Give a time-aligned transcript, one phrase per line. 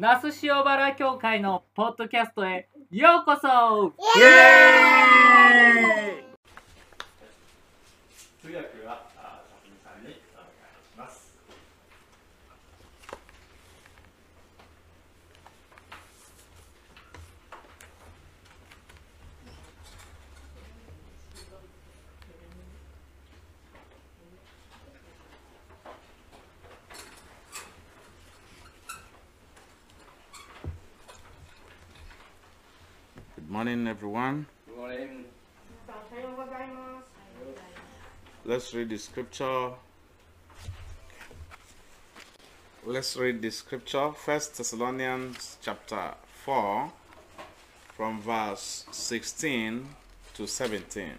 [0.00, 3.92] 那須塩原協会のポッドキャストへようこそ。
[4.16, 6.27] イエーイ！
[33.97, 34.45] everyone.
[38.45, 39.71] Let's read the scripture.
[42.85, 44.11] Let's read the scripture.
[44.11, 46.13] First Thessalonians chapter
[46.45, 46.91] 4
[47.97, 49.87] from verse 16
[50.35, 51.17] to 17.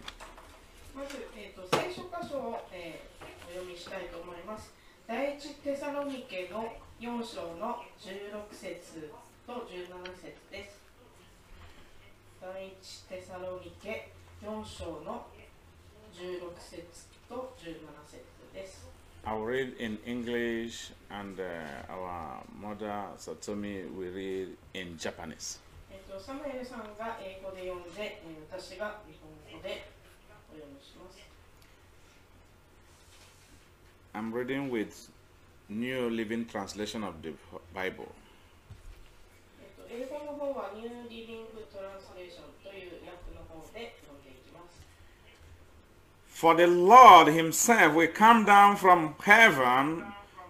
[0.94, 3.14] まず、えー、と聖書箇所を、えー
[3.48, 4.72] お読みしたいと思います。
[5.08, 9.10] 第一テサロニケの4章の16節
[9.46, 10.77] と17節です。
[12.41, 15.27] 第一テサロニケ4章の
[16.15, 18.23] 16節と17節
[18.53, 18.87] です。
[19.25, 25.59] I'll read in English and uh, our mother Satomi will read in Japanese.
[25.91, 29.87] えっと、サムエルさんが英語で読んで、私が日本語で
[30.49, 31.19] お読みします。
[34.13, 35.11] I'm reading with
[35.67, 37.33] New Living Translation of the
[37.75, 38.07] Bible.
[46.39, 50.05] For the Lord Himself will come down from heaven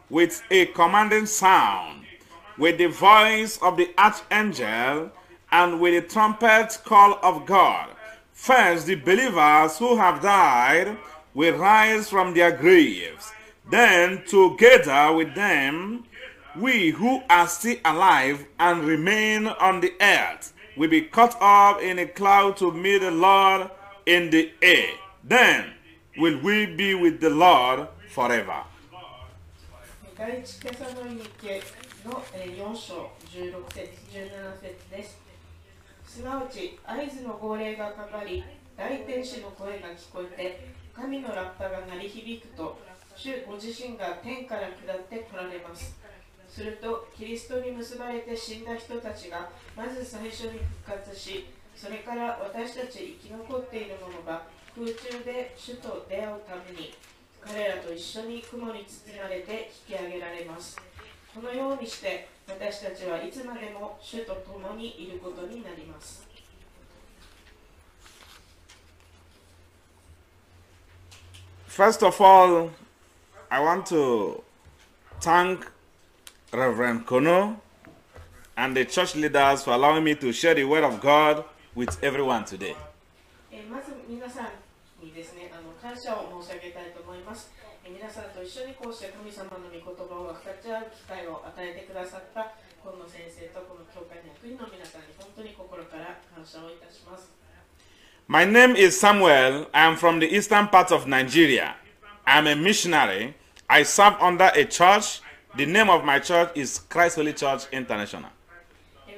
[0.08, 2.04] with a commanding sound,
[2.60, 5.10] with the voice of the archangel,
[5.52, 7.90] and with the trumpet call of God.
[8.34, 10.96] First, the believers who have died
[11.34, 13.32] will rise from their graves.
[13.72, 16.04] Then, together with them,
[16.56, 21.98] we who are still alive and remain on the earth will be caught up in
[21.98, 23.72] a cloud to meet the Lord
[24.06, 24.92] in the air.
[25.24, 25.74] Then
[26.20, 28.66] will we be with the Lord forever?
[30.18, 31.62] 第一テサロニケ
[32.04, 35.18] の4章16節17節です。
[36.06, 38.44] すなわち合図の号令がかかり、
[38.76, 42.78] 大天使の声が聞こえて、神のラッパが鳴り響くと、
[43.16, 45.98] 主ご自身が天から下って来られます。
[46.50, 54.44] すると、キリストに結ばれて死んだ人たちがまず最初に復活し、それから私たち生き残っている者が
[54.75, 56.95] 空中で主と出会うために、
[57.41, 60.77] 彼らと一緒に雲に包まれて引き上げられます。
[61.35, 66.27] このようにして私たちはいつまでも主と共にいることになります。
[71.69, 72.71] First of all,
[73.51, 74.45] I want to
[75.21, 75.67] thank
[76.53, 77.57] Reverend Kono
[78.57, 81.45] and the church leaders for allowing me to share the word of God
[81.75, 82.77] with everyone today.
[83.52, 84.62] えー、まず皆さん
[85.02, 87.50] にですねあの感謝を申し上げたいと思います、
[87.84, 92.54] えー、皆さんと一緒にこうして神様の御言葉を分かち合う機会を与えてくださった
[92.86, 97.34] 今野先生とこの教会の役員の皆さんに本当に心から感謝をいたします
[98.32, 99.66] My name is Samuel.
[99.74, 101.74] I am from the eastern part of Nigeria.
[102.28, 103.34] I am a missionary.
[103.68, 105.22] I serve under a church.
[105.58, 108.30] The name of my church is Christ Holy Church International.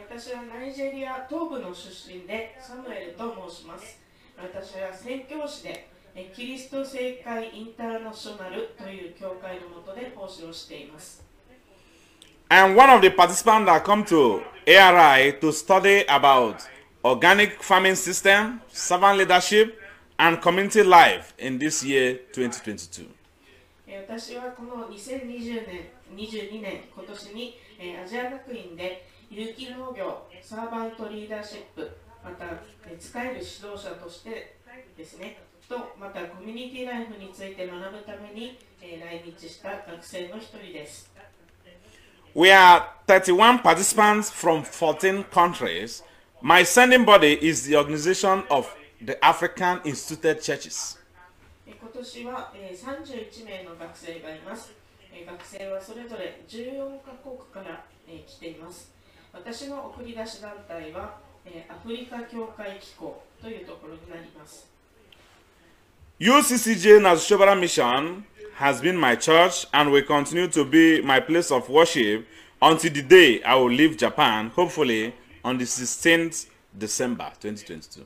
[0.08, 4.01] 私はナイジェリア東部の出身でサムエルと申します。
[4.44, 11.24] 私は宣教師でえーキリスト聖会インターナショナルという教会のもとで奉仕をしています。
[12.50, 16.58] Am one of the participants that come to ARI to study about
[17.04, 19.78] organic farming system, servant leadership,
[20.18, 23.08] and community life in this year 2022.
[23.88, 31.90] えー私はこの2020年、22年、今年に、えーアジア学院で有機農業、サーバントリーダーシップ、
[32.24, 34.58] また、えー使える指導者として
[34.98, 41.10] ですね、とまたコミュニティライフについて学ぶために、えー来日した学生の一人です。
[42.36, 46.04] We are 31 participants from 14 countries.
[46.42, 48.68] My sending body is the organization of
[49.02, 51.00] the African Instituted Churches.
[51.66, 54.74] えー今年は、えー31名の学生がいます。
[55.14, 58.92] えー学生はそれぞれ14カ国から、えー来ています。
[59.34, 64.68] 私の送り出し団体は、えーアフリカ協会機構というところになります。
[66.20, 68.24] UCCJ Nazushobara Mission
[68.60, 72.26] has been my church and will continue to be my place of worship
[72.62, 76.48] until the day I will leave Japan, hopefully on the 16th
[76.78, 78.06] December 2022.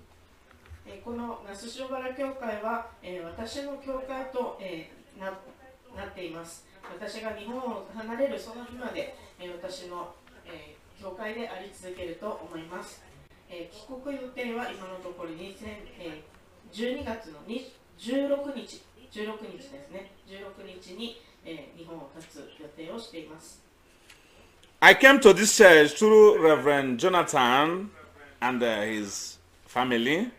[0.88, 5.32] えーこの那須塩原教会は、えー私の教会と、えーな
[5.96, 6.66] なっています。
[6.94, 10.14] 私が日本を離れるその日まで、えー私の、
[10.46, 13.04] えー教会であり続けると思います。
[13.50, 15.56] えー帰国予定は今のところ2000、
[16.00, 16.36] えー
[16.74, 18.82] 12月のに16日、
[19.12, 23.64] 16日ですね、16日に、えー日本を立つ予定をしています。
[24.82, 27.90] I came to this church through Reverend Jonathan
[28.42, 29.38] and uh, his
[29.68, 30.30] family.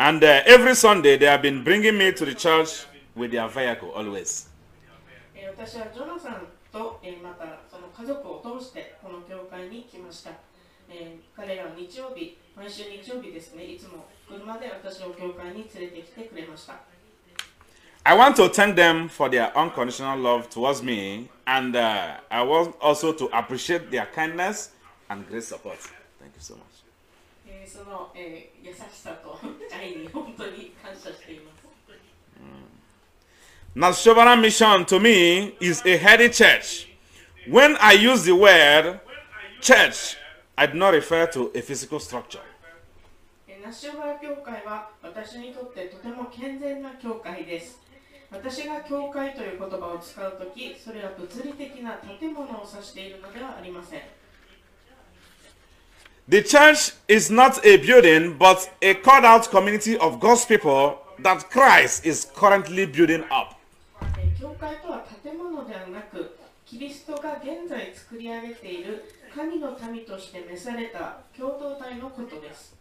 [0.00, 3.90] And uh, every Sunday, they have been bringing me to the church with their vehicle
[3.94, 4.48] always.
[5.34, 10.32] えー私はジョナサンと、えーまたその家族を通してこの教会に来ました。
[10.90, 16.80] えー、彼らは日曜日、毎週日曜日ですね、いつも車で私を教会に連れてきてくれました。
[18.04, 23.12] I want to thank them for their unconditional love towards me, and uh, I want also
[23.12, 24.70] to appreciate their kindness
[25.10, 25.78] and great support.
[26.18, 26.78] Thank you so much.
[27.66, 29.38] その、えー、優しさと
[29.78, 31.58] 愛に本当に感謝しています。
[33.76, 36.88] Nashobara mission to me is a heady church.
[37.46, 38.98] When I use the word
[39.60, 40.16] church
[40.60, 42.40] I do not refer to a physical structure.
[43.46, 47.78] えーナッシュバラ教会は私にとってとても健全な教会です。
[48.32, 54.00] 私が教会という言葉を使うとき、それは物理的な建物を指しているのではありません。
[56.28, 62.04] The church is not a building, but a called out community of God's people that Christ
[62.04, 63.54] is currently building up.
[64.18, 69.04] えー教会とは建物ではなく、キリストが現在作り上げている
[69.38, 72.74] 神の民として召された共同体のことです。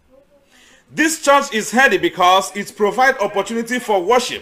[0.91, 4.41] This church is heady because it provides opportunity for worship,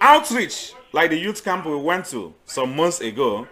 [0.00, 3.48] outreach, like the youth camp we went to some months ago,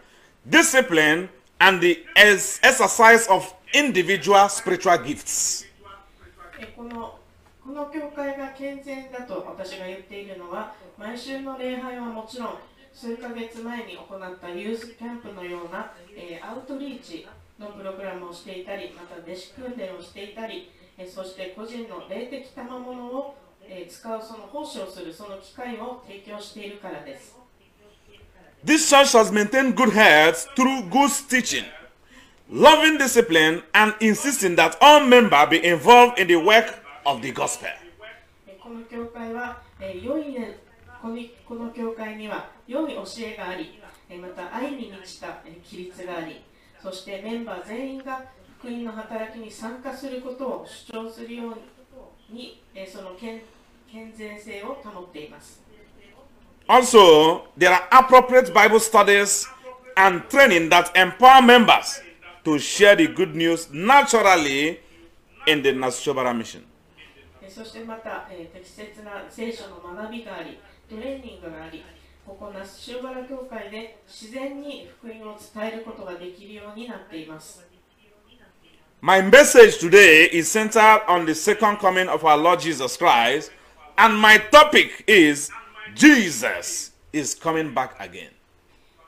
[0.49, 1.28] discipline,
[1.58, 5.67] and the ex- exercise of individual spiritual gifts.
[6.60, 7.19] えこの
[7.64, 12.58] この教会が健全だと私が言っているのは毎週の礼拝はもちろん
[12.93, 17.26] 数ヶ月前に行ったユースキャンプのような、えーアウトリーチ
[17.59, 27.37] のプログラムをしていたりまた弟子訓練をしていたり、えーそして個人の霊的賜物を、えー使うその奉仕をするその機会を提供しているからです
[28.65, 31.65] This church has maintained good health through good teaching,
[32.51, 36.75] loving discipline, and insisting that all members be involved in the work
[37.05, 37.69] of the gospel.
[38.47, 40.59] えこの教会は、えー良いね
[41.03, 41.17] この
[41.47, 43.79] この教会には良い教えがあり、
[44.09, 46.43] えーまた愛に満ちたえー規律があり、
[46.84, 48.22] そしてメンバー全員が
[48.58, 51.54] 福音の働きに参加することを主張するよう
[52.31, 53.40] に、えーその健
[53.90, 55.62] 健全性を保っています。
[56.69, 59.48] Also, there are appropriate Bible studies
[59.96, 62.02] and training that empower members
[62.44, 64.81] to share the good news naturally
[65.46, 66.64] in the Nashobara mission.
[67.40, 70.58] えーそしてまた、えー適切な聖書の学びがあり、
[70.90, 71.82] トレーニングがあり、
[72.26, 77.65] ここ那須塩原教会で自然に福音を伝えることができるようになっています。
[79.03, 83.53] My message today is centered on the second coming of our Lord Jesus Christ,
[83.99, 85.50] and my topic is
[85.94, 88.31] Jesus is coming back again.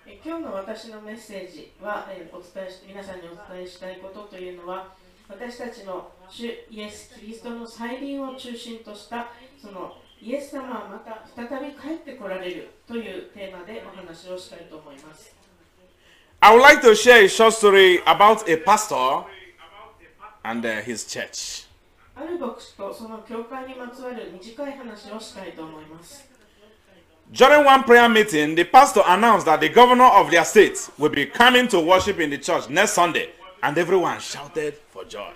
[0.06, 4.94] え今日の私のメッセージは、えーお伝えし皆さんにお伝えしたいことというのは
[5.28, 9.28] 私たちの主イエス・キリストの再臨を中心とした
[9.60, 15.33] そのイエス様はまた再び帰ってこられるというテーマでお話をしたいと思います。
[16.41, 19.25] I would like to share a short story about a pastor
[20.43, 21.67] and uh, his church.
[22.15, 26.29] ある牧師とその教会にまつわる短い話をしたいと思います。
[27.31, 31.25] During one prayer meeting, the pastor announced that the governor of their state will be
[31.25, 33.29] coming to worship in the church next Sunday,
[33.63, 35.31] and everyone shouted for joy.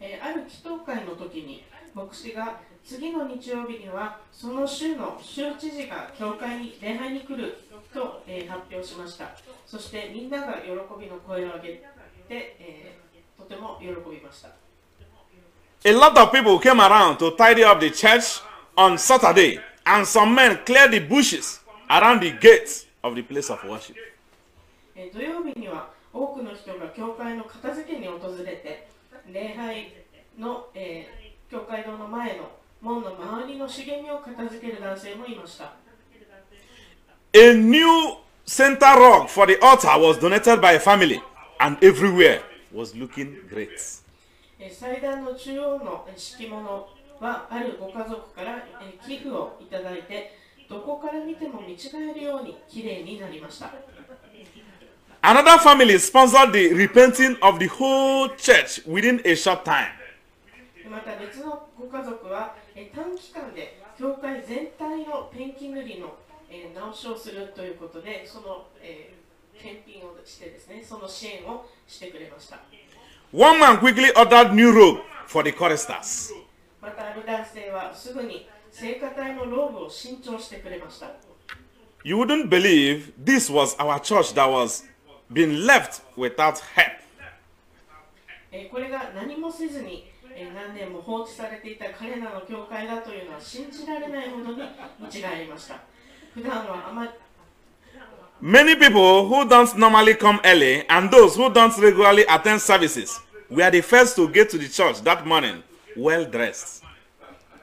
[0.00, 7.57] えーある祈祷会の時に牧師が 次の日曜日にはその州の州知事が教会に礼拝に来る
[7.93, 9.31] と、えー発表しました
[9.65, 11.83] そしてみんなが喜びの声を上げて、
[12.29, 14.49] えーとても喜びました
[15.83, 18.41] A lot of people came around to tidy up the church
[18.77, 23.59] on Saturday, and some men cleared the bushes around the gates of the place of
[23.67, 23.95] worship.
[24.95, 28.87] えー土曜日には多くの人が教会の片付けに訪れて
[29.29, 29.93] 礼拝
[30.39, 32.49] の、えー教会堂の前の
[32.81, 35.73] 門の周りの茂みを片付ける男性もいました
[37.33, 37.85] A new
[38.45, 41.21] center rock for the altar was donated by a family,
[41.59, 42.41] and everywhere
[42.73, 43.69] was looking great.
[44.59, 46.87] えー祭壇の中央のえー敷物
[47.19, 50.31] はあるご家族からえー寄付をいただいて
[50.69, 51.77] どこから見ても見違
[52.11, 53.71] えるようにきれいになりました
[55.23, 59.89] Another family sponsored the repenting of the whole church within a short time.
[60.89, 66.13] また別のご家族はえー短期間で教会全体のペンキ塗りの
[66.49, 72.59] えー直しをするということでそのえー検品をしてですねその支援をしてくれました
[73.33, 76.31] One man quickly ordered new robe for the choristers.
[76.79, 81.09] またある男性はすぐに聖歌隊のローブを新調してくれました
[82.03, 84.85] You wouldn't believe this was our church that was
[85.33, 86.91] being left without help.
[88.51, 90.05] えーこれが何もせずに、
[90.39, 95.79] えー何年も放置されていた彼らの教会だというのは信じられないほどに見違えました
[96.33, 97.07] 普段はあま
[98.39, 103.71] Many people who don't normally come early and those who don't regularly attend services were
[103.71, 105.63] the first to get to the church that morning
[105.97, 106.83] well dressed.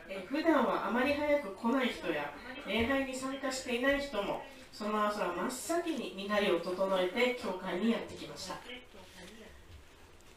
[0.08, 2.32] えー普段はあまり早く来ない人や
[2.66, 8.54] 礼拝に参加していない人もその朝は真っ先に身なりを整えて教会にやってきました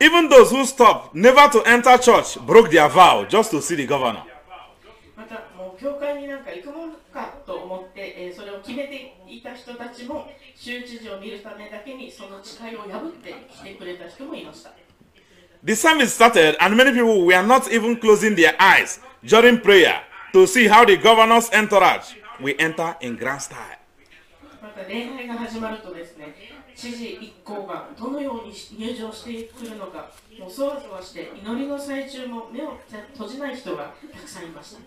[0.01, 3.87] Even those who stopped never to enter church broke their vow just to see the
[3.87, 4.25] governor.
[5.17, 14.73] またもう教会になんか行くもんかと思って、えーそれを決めていた人たちも州知事を見るためだけにその誓いを破って来てくれた人もいました
[15.65, 20.01] The service started, and many people were not even closing their eyes during prayer
[20.33, 23.79] to see how the governor's entourage will enter in grand style.
[24.61, 26.35] また礼拝が始まるとですね
[26.78, 32.78] 知事一行がどのように入場してくるのかもうそわそわして祈りの最中も目を
[33.14, 34.80] 閉じない人がたくさんいました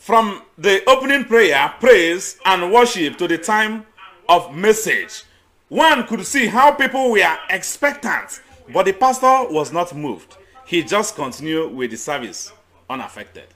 [0.00, 3.84] From the opening prayer, praise, and worship to the time
[4.26, 5.24] of message,
[5.68, 8.40] one could see how people were expectant,
[8.72, 10.38] but the pastor was not moved.
[10.64, 12.52] He just continued with the service
[12.88, 13.48] unaffected.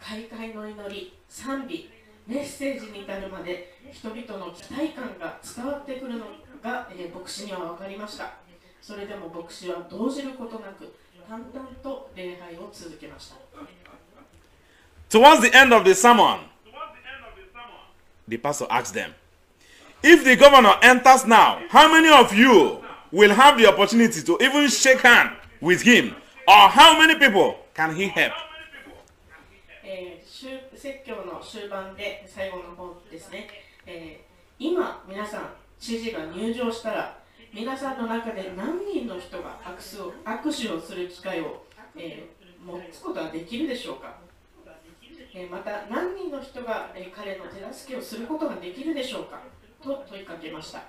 [0.00, 1.88] 開会の祈り賛美
[2.26, 6.26] メッセージに至るまで人々の期待感が伝わってくるの
[6.62, 8.34] が、えー牧師には分かりました
[8.82, 10.92] それでも牧師は動じることなく
[11.28, 13.36] 淡々と礼拝を続けました
[15.08, 16.40] Towards the end of the sermon,
[18.26, 19.14] the pastor asked them,
[20.02, 22.80] If the governor enters now, how many of you
[23.12, 25.30] will have the opportunity to even shake hand
[25.60, 26.16] with him?
[26.48, 28.32] Or how many people can he help?
[30.86, 33.48] 説教の終盤で最後の方ですね、
[33.86, 34.26] えー
[34.58, 37.18] 今皆さん知事が入場したら
[37.52, 41.66] 皆さんの中で何人の人が握手を握手をする機会を、
[41.96, 44.14] えー持つことができるでしょうか、
[45.34, 49.40] えーまた何人の人が、え彼の手助けをすることができるでしょうか。
[49.82, 50.84] と問いかけました。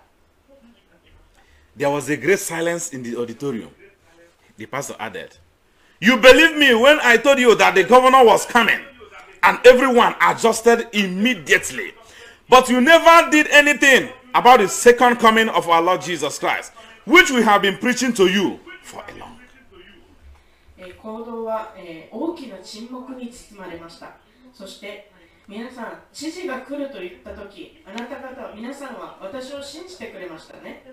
[1.75, 3.69] There was a great silence in the auditorium.
[4.57, 5.31] The pastor added,
[5.99, 8.79] You believe me when I told you that the governor was coming,
[9.47, 11.93] and everyone adjusted immediately.
[12.49, 16.73] But you never did anything about the second coming of our Lord Jesus Christ,
[17.05, 19.37] which we have been preaching to you for a long.
[20.79, 24.11] え行動は、えー大きな沈黙に包まれました
[24.53, 25.11] そして
[25.47, 30.83] 皆さん知事が来ると言った時あなた方皆さんは私を信じてくれましたね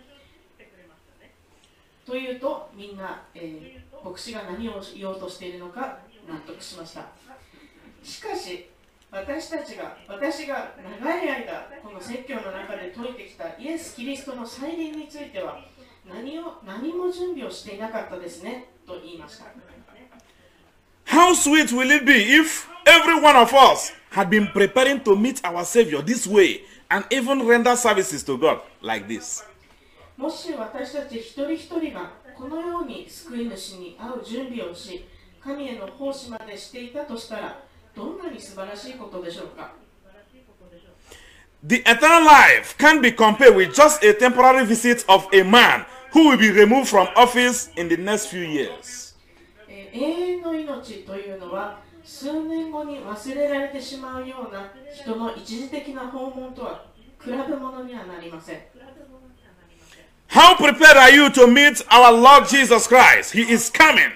[2.06, 7.06] というとみんな、えー牧師が何を言おうとしているのか納得しました
[8.04, 8.68] しかし
[9.11, 15.61] 私たちが私が長い間この説教の中で説いてきたイエス・キリストの再臨については
[16.06, 19.46] 何を何も準備をしていなかったですねと言いました
[21.06, 25.40] How sweet will it be if every one of us had been preparing to meet
[25.44, 29.44] our Savior this way and even render services to God like this?
[30.16, 35.04] もし私たち一人一人がこのように救い主に会う準備をし
[35.40, 37.61] 神への奉仕までしていたとしたら
[37.95, 39.71] どんなに素晴らしいことでしょうか
[41.61, 46.29] The eternal life can be compared with just a temporary visit of a man who
[46.29, 49.13] will be removed from office in the next few years.
[49.67, 56.85] えー永遠の命というのは数年後に忘れられてしまうような人の一時的な訪問とは
[57.23, 58.59] 比べ物にはなりません
[60.29, 63.33] How prepared are you to meet our Lord Jesus Christ?
[63.33, 64.11] He is coming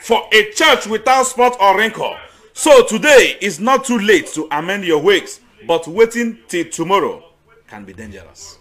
[0.00, 2.14] for a church without spot or wrinkle.
[2.53, 7.23] So today is not too late to amend your ways, but waiting till tomorrow
[7.67, 8.59] can be dangerous.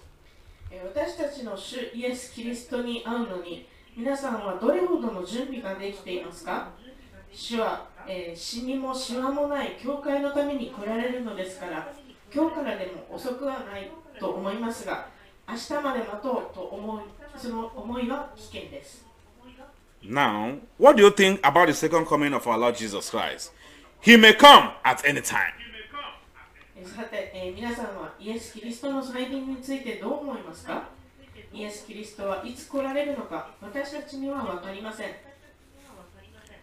[0.71, 3.67] えー私たちの主イエス・キリストに会うのに
[3.97, 6.71] 皆さんはどれほどの準備ができていますか
[7.33, 11.93] 主は、えー死にもしわもない教会のために来られるのですから
[12.33, 15.09] 今日からでも遅くはないと思いますが
[15.49, 17.01] 明日まで待とうと思う
[17.37, 19.05] その思いは危険です
[20.03, 23.53] Now, what do you think about the second coming of our Lord Jesus Christ?
[24.02, 25.54] He may come at any time.
[26.78, 30.90] えーさて、えー皆さんはイエス・キリストの再臨についてどう思いますか
[31.54, 35.10] イエス・キリストはいつ来られるのか私たちには分かりません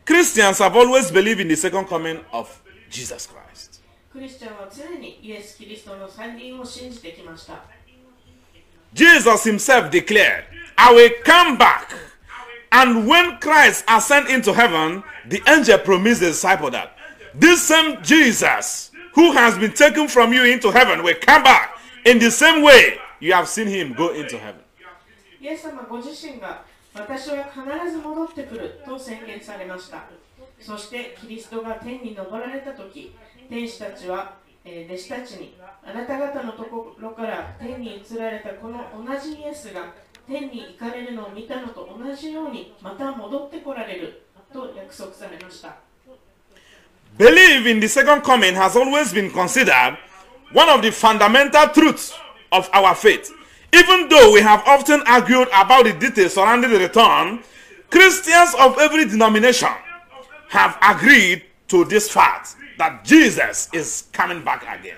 [0.04, 2.48] Christians have always believed in the second coming of
[2.90, 3.80] Jesus Christ.
[4.12, 7.62] クリスチャンは常にイエス・キリストの再臨を信じてきました
[8.94, 10.44] Jesus himself declared,
[10.76, 11.88] I will come back.
[12.70, 16.90] And when Christ ascended into heaven, the angel promised the disciple that
[17.39, 21.77] this same Jesus who has been taken from you into heaven will come back.
[22.05, 24.61] In the same way you have seen him go into heaven.
[25.39, 26.63] イエス様ご自身が
[26.93, 30.03] 私は必ず戻ってくると宣言されました。
[30.59, 33.15] そしてキリストが天に昇られた時
[33.49, 34.33] 天使たちは、
[34.65, 39.93] えー弟子たちにあなた方のところから天に移られたこの同じイエスが
[40.27, 45.86] 天に行かれるのを見たのと同じようにまた戻ってこられると約束されました。
[47.18, 49.98] Belief in the second coming has always been considered
[50.52, 52.12] one of the fundamental truths
[52.50, 53.30] of our faith.
[53.72, 57.42] Even though we have often argued about the details surrounding the return,
[57.90, 59.68] Christians of every denomination
[60.48, 64.96] have agreed to this fact that Jesus is coming back again.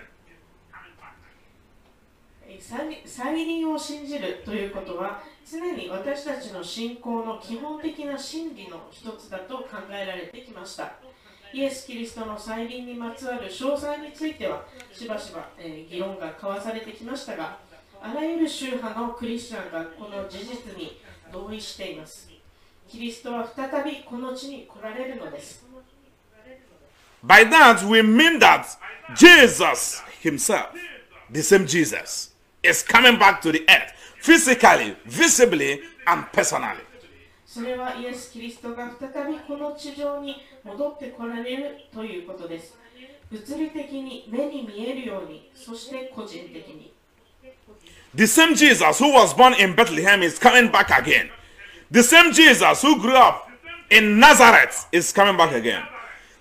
[2.64, 10.94] 再再臨を信じるということは常に私たちの信仰の基本的な真理の一つだと考えられてきました
[11.53, 17.57] イエス・キリストの再臨にまつわる詳細についてはしばしば、えー議論が交わされてきましたが
[18.01, 21.01] あらゆる宗派のクリスチャンがこの事実に
[21.31, 22.29] 同意しています
[22.87, 25.65] キリストは再びこの地に来られるのです
[27.25, 28.65] By that, we mean that
[29.13, 30.69] Jesus himself,
[31.29, 32.31] the same Jesus,
[32.63, 33.91] is coming back to the earth
[34.21, 36.88] physically, visibly, and personally.
[37.48, 42.74] それはイエス・キリストが再びこの地上に戻ってこられるということです。
[43.30, 46.92] 物理的に目に見えるように、そして個人的に。
[48.14, 51.30] The same Jesus who was born in Bethlehem is coming back again.
[51.90, 53.48] The same Jesus who grew up
[53.90, 55.82] in Nazareth is coming back again.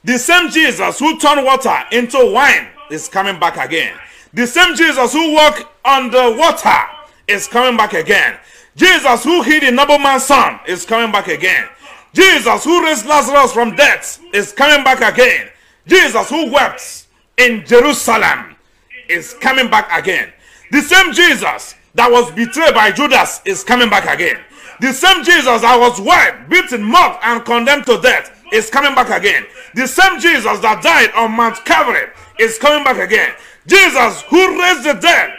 [0.03, 3.93] The same Jesus who turned water into wine is coming back again.
[4.33, 6.96] The same Jesus who walked on the water
[7.28, 8.38] is coming back again.
[8.74, 11.68] Jesus who healed the nobleman's son is coming back again.
[12.12, 15.48] Jesus who raised Lazarus from death is coming back again.
[15.86, 18.56] Jesus who wept in Jerusalem
[19.08, 20.32] is coming back again.
[20.70, 24.38] The same Jesus that was betrayed by Judas is coming back again.
[24.80, 29.10] The same Jesus that was whipped, beaten, mocked, and condemned to death is coming back
[29.10, 29.44] again.
[29.74, 33.34] The same Jesus that died on Mount Calvary is coming back again.
[33.66, 35.37] Jesus who raised the dead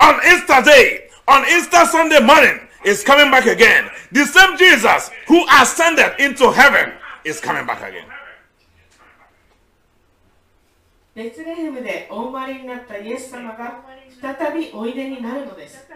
[0.00, 3.90] on Easter Day, on Easter Sunday morning, is coming back again.
[4.12, 6.92] The same Jesus who ascended into heaven
[7.24, 8.06] is coming back again.
[11.14, 13.82] ベツレヘムでお生まれになったイエス様が
[14.20, 15.88] 再びおいでになるのです。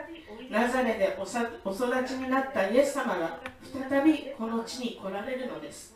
[0.49, 3.39] ナザレでおさお育ちになったイエス様が
[3.91, 5.95] 再びこの地に来られるのです。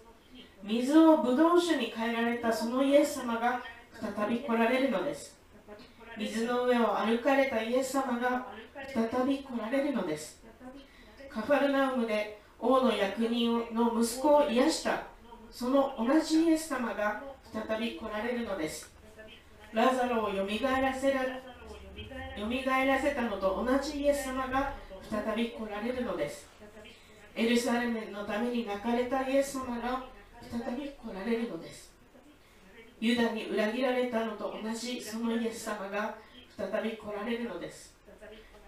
[0.63, 3.63] 水をブドウ酒に変えられたそのイエス様が
[3.99, 5.34] 再び来られるのです。
[6.17, 8.47] 水の上を歩かれたイエス様が
[8.93, 10.43] 再び来られるのです。
[11.29, 15.03] カファルナウムで王の役人の息子を癒した
[15.51, 17.23] その同じイエス様が
[17.53, 18.93] 再び来られるのです。
[19.73, 24.75] ラザロをよみがえらせらよみがえらせたのと同じイエス様が
[25.11, 26.49] 再び来られるのです。
[27.37, 30.05] エルサレムのために泣かれたイエス様が
[30.41, 31.94] 再び来られるのです。
[33.01, 36.15] ユダに裏切られたのと同じそのイエス様が
[36.57, 37.95] 再び来られるのです。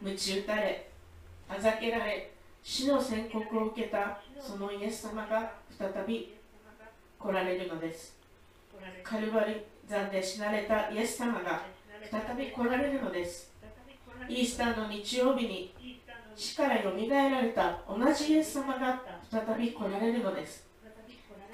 [0.02, 0.90] 鞭打たれ、
[1.48, 6.34] あざけられ、死の宣告を受けたそのイエス様が再び
[7.18, 8.16] 来られるのです。
[9.02, 11.62] カルバリ山で死なれたイエス様が
[12.10, 13.52] 再び来られるのです。
[14.28, 15.74] イースターの日曜日に
[16.34, 20.65] 死からよみがえられた同じイエス様が再び来られるのです。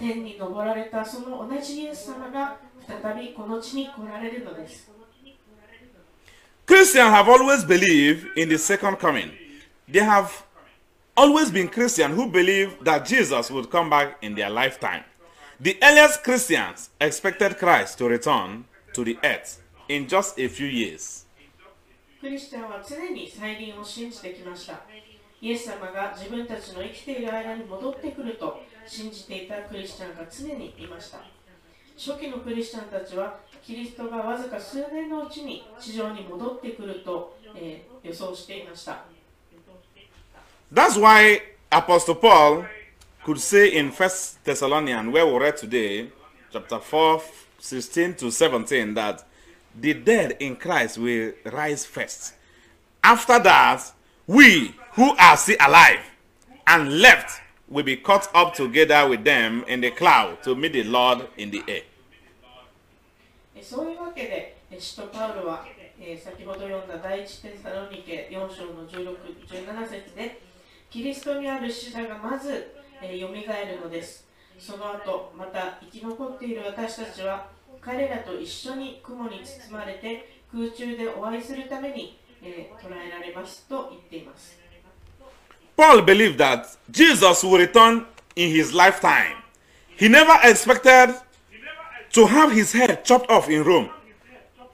[0.01, 4.91] 天に昇られたその同じイエス様が再びこの地に来られるのです。
[6.65, 9.31] Christians have always believed in the second coming.
[9.89, 10.43] They have
[11.15, 15.03] always been Christians who believe that Jesus would come back in their lifetime.
[15.59, 21.25] The earliest Christians expected Christ to return to the earth in just a few years.
[22.19, 24.81] クリスチャンは常に再臨を信じてきました。
[25.39, 31.18] イエス様が自分たちの生きている間に戻ってくると 信じていたクリスチャンが常にいました。
[31.96, 39.04] 初期のクリスチャンたちはキリストがわずか数年のうちに地上に戻ってくると、えー予想していました。
[40.72, 41.40] That's why
[41.70, 42.64] Apostle Paul
[43.24, 44.10] could say in 1
[44.44, 46.10] Thessalonians, where we read today,
[46.50, 47.20] chapter 4,
[47.60, 49.24] 16 to 17, that
[49.78, 52.34] the dead in Christ will rise first.
[53.04, 53.92] After that,
[54.26, 56.00] we who are still alive
[56.66, 57.40] and left
[57.72, 61.50] will be caught up together with them in the cloud to meet the Lord in
[61.50, 61.82] the air.
[63.62, 65.64] そういうわけで、使徒パウロは、
[65.98, 70.40] えー先ほど読んだ第一テサロニケ4章の16、17節で、
[70.90, 74.26] キリストにある死者がまず、えー、蘇るのです。
[74.58, 77.48] その後、また生き残っている私たちは、
[77.80, 84.61] 彼らと一緒に雲に包まれて空中でお会いするために、えー捉えられますと言っています。
[85.75, 89.37] Paul believed that Jesus will return in his lifetime.
[89.97, 91.15] He never expected
[92.13, 93.89] to have his head chopped off in Rome.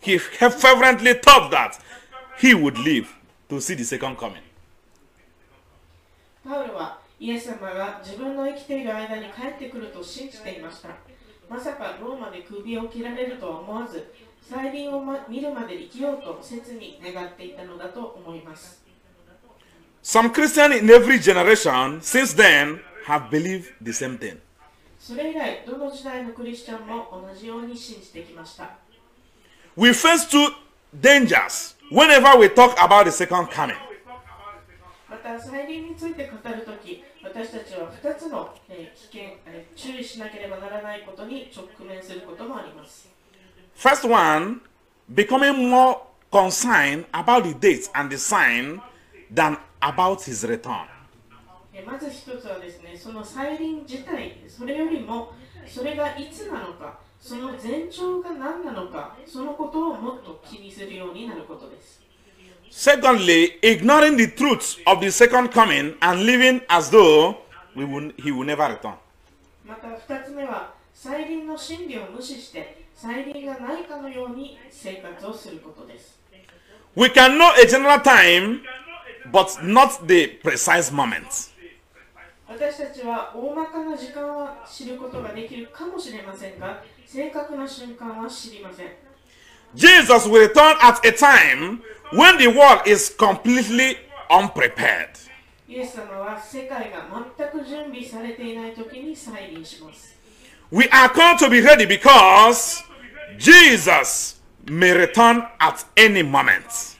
[0.01, 1.79] He fervently thought that
[2.39, 3.07] he would live
[3.49, 4.43] to see the second coming.
[6.43, 10.89] パウロはイエス様が自分の生きている間に帰ってくると信じていました。
[11.49, 18.83] まさかローマで首を切られるとは思わず、再臨を、ま、見るまで生きようと切に願っていたのだと思います。
[20.01, 24.37] Some Christians in every generation since then have believed the same thing.
[24.99, 28.69] それ以来、どの時代のクリスチャンも同じように信じてきました。
[29.75, 30.53] We face two
[31.01, 33.75] dangers whenever we talk about the second coming.
[35.09, 43.09] また、再臨について語るとき、私たちは2つの、えー危険、えー注意しなければならないことに直面することもあります。
[43.75, 44.61] First one,
[45.13, 45.99] becoming more
[46.31, 48.81] concerned about the date and the sign
[49.33, 50.86] than about his return.
[51.72, 55.32] えまず一つはですね、その再臨自体、それよりも、
[55.66, 62.02] それがいつなのか、その前兆が何なのか、そのことをもっと気にするようになることです。
[62.70, 67.36] Secondly, ignoring the truth of the second coming and living as though
[67.74, 68.94] we will, he will never return.
[69.64, 76.18] また二つ目は、再臨の真理を無視して、再臨がないかのように生活をすることです。
[76.96, 78.60] We can know a general time,
[79.31, 81.51] but not the precise moment.
[82.47, 88.87] 私たちは大まかな時間は知ることができるかもしれませんが、正確な瞬間は知りません。
[89.75, 93.97] Jesus will return at a time when the world is completely
[94.29, 95.09] unprepared.
[95.67, 100.15] イエス様は世界が全く準備されていない時に再臨します。
[100.71, 102.83] We are called to be ready because
[103.39, 106.93] Jesus may return at any moment.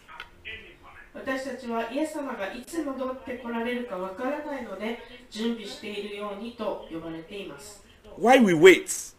[1.29, 4.99] 私たちはイエス様がいつ戻ってこられるかわからないので
[5.31, 7.85] 準備しているようにと呼ばれています。
[8.19, 9.15] While we wait,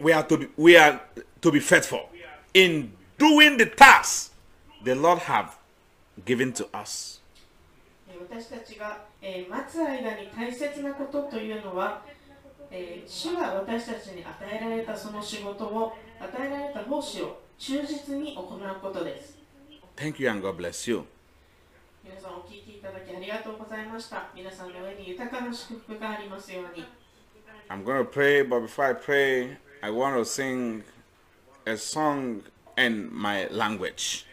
[0.00, 0.98] we are to be, we are
[1.40, 2.08] to be faithful
[2.52, 4.32] in doing the task
[4.84, 5.50] the Lord have
[6.24, 7.22] given to us.
[8.08, 12.02] えー私たちが、えー待つ間に大切なことというのは、
[12.72, 19.38] えー主が私たちに与えられたその仕事を与えられた奉仕を忠実に行うことです。
[19.94, 21.06] Thank you and God bless you.
[22.06, 24.28] 皆さんお聞きいただきありがとうございました。
[24.32, 26.86] 皆さんの上に豊かな祝福がありますように。
[27.68, 30.84] I'm going to pray, but before I pray, I want to sing
[31.66, 32.42] a song
[32.78, 34.24] in my language.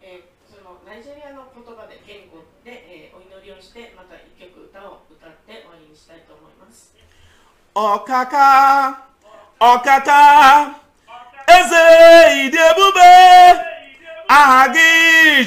[0.00, 6.94] えーそのナイジェリアの言葉で言語で、えーお祈りをしてまた一曲歌を歌って終わりにしたいと思います。
[7.74, 8.94] Ọkaka,
[9.58, 10.10] ọkaka,
[10.70, 10.89] eze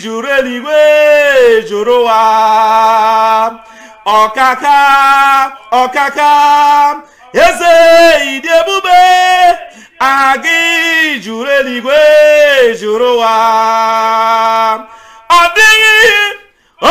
[0.02, 0.82] juru eluigwe
[1.70, 2.20] juru ụwa.
[4.06, 4.78] Ọkaka,
[5.82, 6.30] ọkaka,
[7.46, 7.74] eze
[8.34, 9.00] ịdị ebube,
[10.08, 10.60] aha gị
[11.24, 11.98] juru eluigwe
[12.82, 13.34] juru ụwa.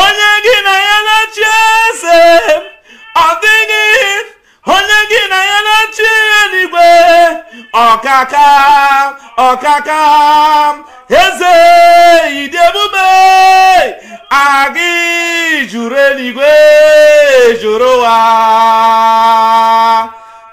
[0.01, 1.45] Onye gị na ya na-achị
[1.89, 2.21] eze,
[3.25, 3.29] ọ
[4.75, 6.09] onye gị na ya na-achị
[6.43, 6.87] eluigwe
[7.73, 8.47] ọkaka
[9.49, 10.01] ọkaka
[11.09, 11.55] eze
[12.41, 13.09] ịdị ebube
[14.31, 16.51] agị juru eluigwe
[17.93, 18.19] ụwa.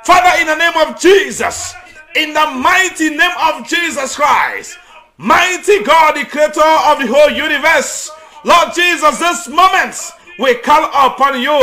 [0.03, 1.75] Father, in the name of Jesus,
[2.15, 4.77] in the mighty name of Jesus Christ,
[5.17, 8.10] mighty God, the creator of the whole universe,
[8.43, 9.95] Lord Jesus, this moment
[10.39, 11.60] we call upon you,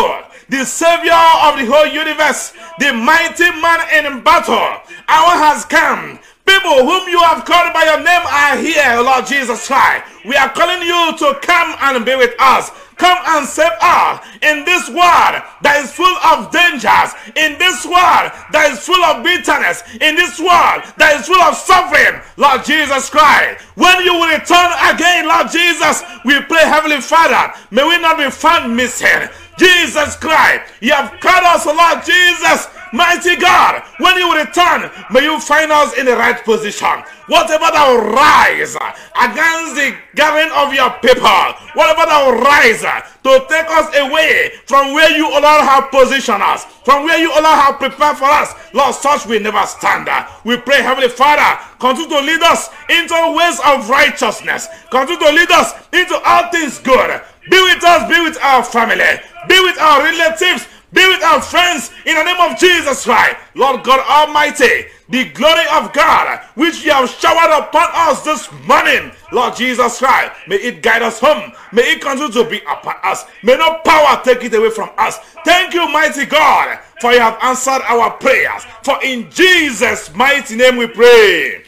[0.49, 4.81] the Savior of the whole universe, the mighty man in battle.
[5.09, 6.19] Hour has come.
[6.47, 10.05] People whom you have called by your name are here, Lord Jesus Christ.
[10.25, 12.71] We are calling you to come and be with us.
[12.97, 18.33] Come and save us in this world that is full of dangers, in this world
[18.55, 23.11] that is full of bitterness, in this world that is full of suffering, Lord Jesus
[23.11, 23.61] Christ.
[23.77, 28.31] When you will return again, Lord Jesus, we pray, Heavenly Father, may we not be
[28.31, 29.29] found missing.
[29.59, 30.73] Jesus Christ.
[30.81, 33.83] You have called us, Lord Jesus, mighty God.
[33.99, 37.03] When you return, may you find us in the right position.
[37.27, 38.77] Whatever that will rise
[39.19, 41.27] against the gathering of your people,
[41.75, 42.87] whatever that will rise
[43.27, 47.33] to take us away from where you, O Lord, have positioned us, from where you,
[47.33, 50.09] O Lord, have prepared for us, Lord, such we never stand.
[50.45, 55.51] We pray, Heavenly Father, continue to lead us into ways of righteousness, continue to lead
[55.51, 57.21] us into all things good.
[57.51, 61.91] Be with us, be with our family, be with our relatives, be with our friends
[62.07, 63.37] in the name of Jesus Christ.
[63.55, 69.13] Lord God Almighty, the glory of God which you have showered upon us this morning,
[69.33, 71.53] Lord Jesus Christ, may it guide us home.
[71.73, 73.25] May it continue to be upon us.
[73.43, 75.19] May no power take it away from us.
[75.45, 78.65] Thank you, mighty God, for you have answered our prayers.
[78.83, 81.63] For in Jesus' mighty name we pray.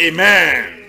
[0.00, 0.83] Amen.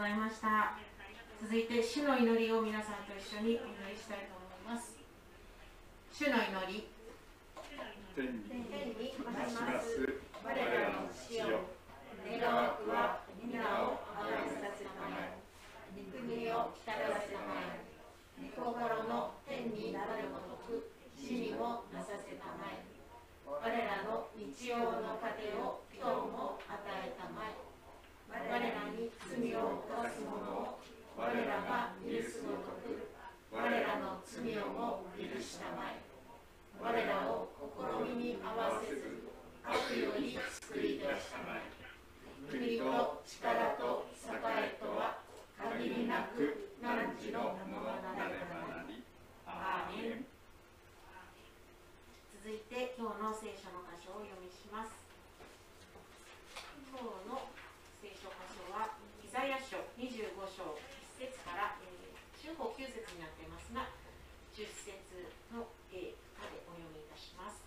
[0.00, 0.80] ざいました。
[1.44, 4.96] 続いて主の祈りを皆さんと一緒にお祈りしたいと思います。
[6.08, 6.88] 主の祈り。
[8.16, 10.00] 天にまします。
[10.40, 11.68] 我らの死よ。
[12.24, 15.36] 願わくは皆をあがめさせたまえ。
[15.92, 17.84] 御国を来たらせたまえ。
[18.40, 22.88] 御心の天になるごとく死にもなさせたまえ。
[23.44, 25.28] 我らの日曜の糧
[25.60, 27.70] を今日も与えたまえ
[28.30, 30.78] 我らに罪を犯す者を
[31.18, 33.10] 我らが許すごとく
[33.50, 35.98] 我らの罪をも許したまえ
[36.78, 39.26] 我らを試みに合わせず
[39.66, 41.66] 悪より救い出したまえ
[42.46, 45.18] 国と力と栄とは
[45.58, 46.86] 限りなく汝
[47.34, 49.02] のものなればなり
[49.44, 50.24] アーメン
[52.38, 54.94] 続いて今日の聖書の箇所をお読みします
[56.88, 57.50] 今日の
[58.00, 60.72] 聖書箇所はイザヤ書25章
[61.20, 63.92] 1節から、えー、中法9節になっていますが
[64.56, 64.96] 10節
[65.52, 67.60] の、えーまでお読みいたします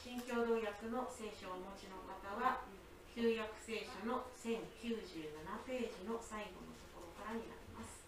[0.00, 2.64] 新共同訳の聖書をお持ちの方は
[3.12, 4.72] 旧約聖書の1097
[5.68, 8.00] ページの最後のところからになります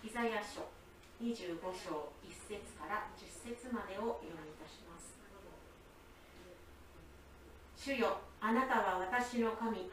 [0.00, 0.68] イザヤ書
[1.16, 3.24] 25章1節から10
[3.56, 5.16] 節までを読みいたします。
[7.72, 9.88] 主よあなたは私の神。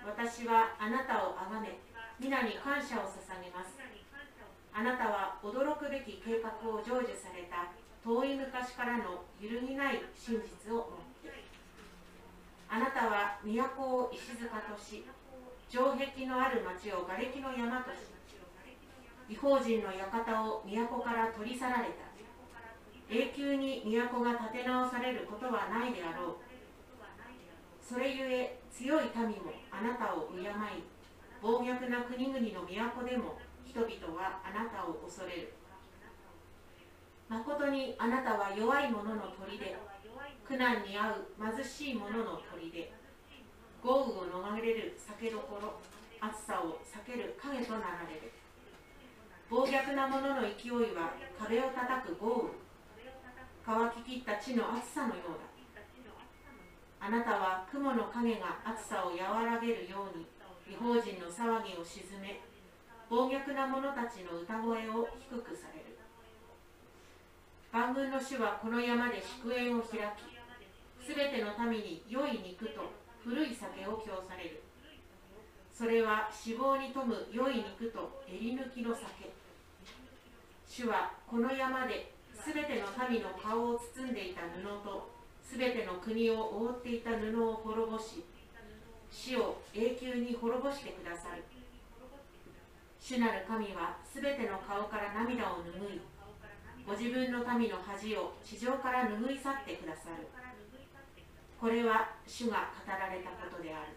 [0.00, 1.76] 私はあなたをあがめ
[2.16, 3.76] 皆に感謝を捧げます。
[4.72, 7.68] あなたは驚くべき計画を成就された
[8.00, 11.44] 遠い昔からの揺るぎない真実を持って。
[12.72, 15.04] あなたは都を石塚とし
[15.68, 18.15] 城壁のある町を瓦礫の山とし
[19.28, 22.06] 違法人の館を都から取り去られた。
[23.08, 26.36] 永久に都が建て直されることはないであろう。
[27.82, 30.44] それゆえ強い民もあなたを敬い
[31.40, 35.52] 暴虐な国々の都でも人々はあなたを恐れる。
[37.28, 39.58] 誠にあなたは弱い者の砦
[40.46, 42.92] 苦難に遭う貧しい者の砦
[43.82, 45.74] 豪雨を逃れる酒どころ
[46.20, 48.32] 暑さを避ける影となられる。
[49.48, 52.66] 暴虐な者の勢いは壁を叩く豪雨。
[53.64, 57.06] 乾ききった地の暑さのようだ。
[57.06, 60.26] あなたは雲の影が暑さを和らげるように
[60.66, 62.40] 違法人の騒ぎを鎮め
[63.08, 65.94] 暴虐な者たちの歌声を低くされる。
[67.70, 72.90] 万軍の主はこの山で祝宴を開きすべての民に良い肉と
[73.22, 74.62] 古い酒を供される。
[75.72, 79.35] それは脂肪に富む良い肉と襟抜きの酒。
[80.76, 85.08] 主はこの山ですべての民の顔を包んでいた布と
[85.40, 88.22] すべての国を覆っていた布を滅ぼし
[89.10, 91.40] 死を永久に滅ぼしてくださる。
[93.00, 96.02] 主なる神はすべての顔から涙を拭い
[96.84, 100.28] ご自分の民の恥を地上から拭い去ってくださる。
[101.58, 103.96] これは主が語られたことである。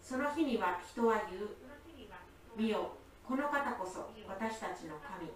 [0.00, 1.50] その日には人は言う。
[2.56, 2.97] 見よ
[3.28, 5.28] この方こそ私たちの神。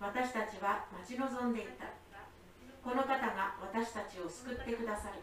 [0.00, 1.84] 私たちは待ち望んでいた。
[2.80, 5.20] この方が私たちを救ってくださる。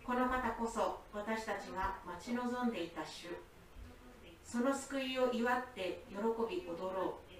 [0.00, 3.28] この方こそ私たちが待ち望んでいた主。
[4.40, 7.36] その救いを祝って喜び踊ろう。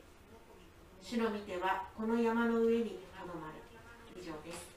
[1.00, 3.64] 主の御手はこの山の上にとどまる
[4.12, 4.68] 以上です。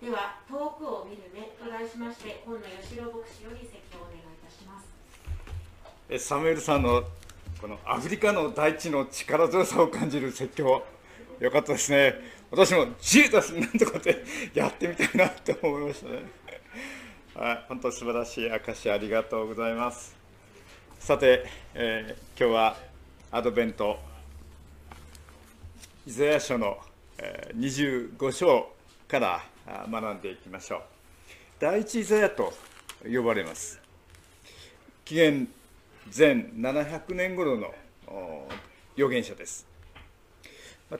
[0.00, 6.24] では遠くを見る目と題しまして今野義郎牧師より説教をお願いいたします。
[6.24, 7.04] サムエルさんの
[7.60, 10.84] このアフリカの大地の力強さを感じる説教
[11.40, 12.14] よかったですね。
[12.50, 16.22] 私もジータスなんとかってやってみたいなって思いましたね。
[17.34, 20.16] はい本当素晴らしい証ありがとうございます。
[21.00, 21.44] さて、
[21.74, 22.76] えー今日は
[23.30, 23.98] アドベント
[26.06, 26.78] イザヤ書の、
[27.54, 28.72] 25章
[29.08, 29.44] から
[29.90, 30.80] 学んでいきましょう。
[31.58, 32.52] 第一イザヤと
[33.04, 33.80] 呼ばれます。
[35.04, 35.48] 紀元
[36.16, 37.72] 前700年頃の
[38.94, 39.66] 預言者です。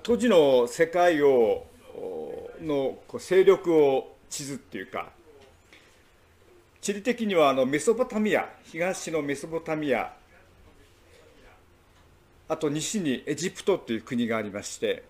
[0.03, 1.67] 当時の世界を
[2.61, 5.11] の勢力を地図っていうか、
[6.81, 10.15] 地理的にはあのメソポタミア、東のメソポタミア、
[12.49, 15.05] あと西にエジプトという国がありまして、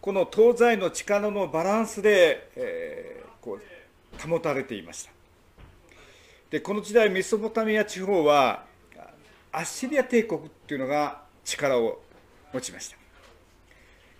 [0.00, 5.10] この東西の力のバランスで、えーこう保たれていました。
[6.48, 8.64] でこの時代メソポタミア地方は
[9.52, 12.02] アッシリア帝国っていうのが力を
[12.52, 12.96] 持ちました。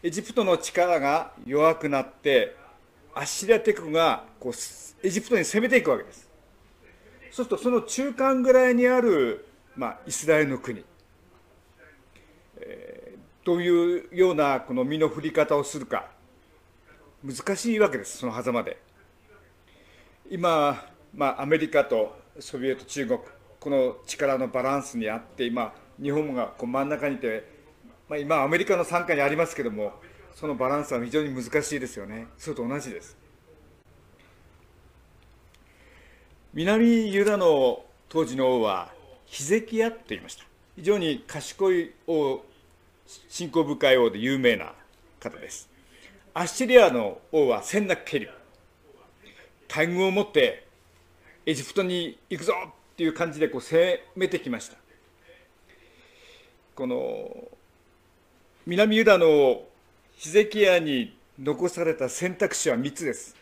[0.03, 2.57] エジプトの力が弱くなって
[3.15, 4.53] アッシリア帝国がこう
[5.07, 6.29] エジプトに攻めていくわけです。
[7.31, 10.85] そうするとその中間ぐらいにある、まあ、イスラエルの国、
[12.61, 13.03] えー
[13.45, 16.07] どういうようなこの身の振り方をするか。
[17.25, 18.79] 難しいわけですその狭間で。
[20.31, 23.21] 今、まあ、アメリカとソビエト、中国、
[23.63, 25.73] この力のバランスにあって、今、
[26.03, 27.49] 日本がこう真ん中にいて、
[28.09, 29.93] まあ、今、アメリカの傘下にありますけれども、
[30.35, 32.27] そのバランスは非常に難しいですよね。
[32.37, 33.17] それと同じです。
[36.53, 38.93] 南ユダの当時の王は、
[39.27, 40.45] ヒゼキヤと言いました。
[40.75, 42.41] 非常に賢い王、
[43.29, 44.75] 信仰深い王で有名な
[45.21, 45.71] 方です。
[46.35, 48.29] アッシリアの王はセンナケリ。
[49.69, 50.67] 大軍を持って
[51.47, 52.55] エジプトに行くぞ
[53.03, 54.77] っていう感じでこう攻めてきました。
[56.77, 57.49] この
[58.65, 59.65] 南ユダの
[60.15, 63.35] ヒゼキヤに残された選択肢は3つです。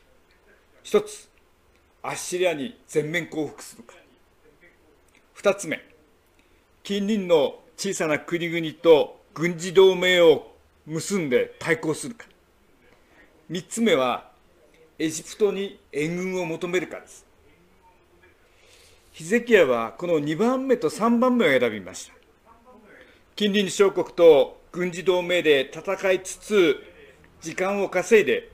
[0.85, 1.29] 1つ
[2.03, 3.97] アッシリアに全面降伏するか。
[5.37, 5.85] 2つ目
[6.83, 10.55] 近隣の小さな国々と軍事同盟を
[10.87, 12.25] 結んで対抗するか。
[13.51, 14.31] 3つ目は
[14.99, 17.29] エジプトに援軍を求めるかです。
[19.21, 22.15] ヒゼキヤはこの2番目と3番目を選びました。
[23.37, 26.77] 近隣小国と軍事同盟で戦いつつ、
[27.43, 28.51] 時間を稼いで、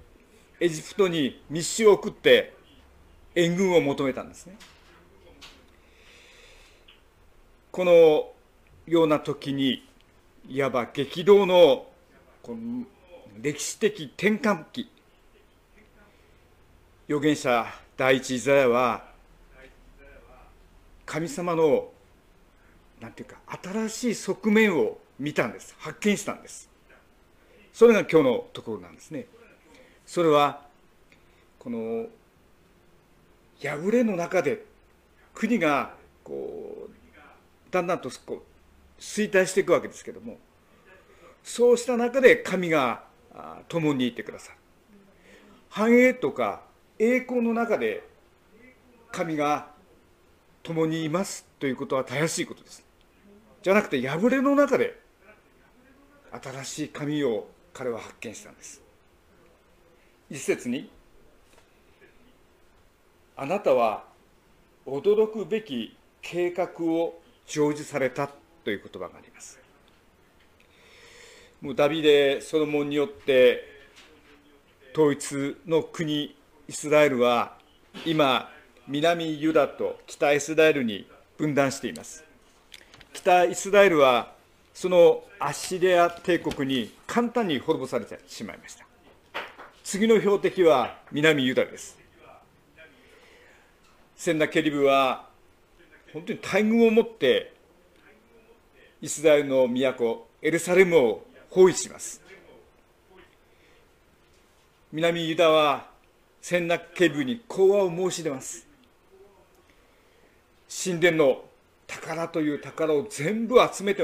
[0.59, 2.53] エジプトに密使を送って
[3.37, 4.57] 援軍を求めたんですね。
[7.71, 8.33] この
[8.89, 9.89] ような時に、
[10.49, 11.87] いわば激動の
[12.43, 12.85] この
[13.41, 14.91] 歴史的転換期、
[17.09, 19.15] 預言者第一イザヤは
[21.07, 21.89] 神様の
[23.01, 25.75] なんていうか新しい側面を見たんです。
[25.79, 26.69] 発見したんです。
[27.73, 29.27] それが今日のところなんですね。
[30.05, 30.63] それは
[31.59, 32.07] この
[33.61, 34.65] 破れの中で
[35.35, 38.45] 国がこうだんだんとこ
[38.99, 40.39] う衰退していくわけですけども
[41.43, 43.05] そうした中で神が
[43.69, 44.59] 共にいてくださる。
[45.69, 46.63] 繁栄とか
[46.99, 48.03] 栄光の中で
[49.13, 49.76] 神が
[50.67, 52.85] 共にいますということはたやすいことです。
[53.63, 54.99] じゃなくて破れの中で
[56.33, 58.83] 新しい神を彼は発見したんです。
[60.29, 60.91] 一節に
[63.37, 64.05] あなたは
[64.87, 68.29] 驚くべき計画を成就された
[68.65, 69.61] という言葉があります。
[71.61, 73.63] もうダビデソロモンによって
[74.93, 77.57] 統一の国イスラエルは
[78.05, 78.51] 今
[78.89, 82.25] 南ユダと北イスラエルに分断しています。
[83.13, 84.33] 北イスラエルは
[84.73, 88.87] そのアッシリア帝国に簡単に滅ぼされてしまいました。
[89.83, 91.99] 次の標的は南ユダです。
[94.17, 95.29] センナケリブは
[96.13, 97.53] 本当に大軍を持って
[99.03, 102.21] イスラエルの都エルサレムを包囲します。
[104.93, 105.89] 南ユダは
[106.41, 108.66] センナケリブに講和を申し出ます。
[110.69, 111.45] 神殿の
[111.87, 114.03] 宝という宝を全部集めて